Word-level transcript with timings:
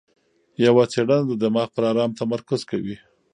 یوه 0.65 0.83
څېړنه 0.91 1.23
د 1.27 1.31
دماغ 1.43 1.69
پر 1.75 1.83
ارام 1.91 2.11
تمرکز 2.19 2.61
کوي. 2.71 2.95